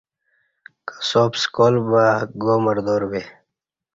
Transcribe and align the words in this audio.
کساب 0.87 1.31
سکال 1.43 1.73
با 1.89 2.05
گا 2.41 2.55
مردار 2.65 3.03
بے 3.09 3.21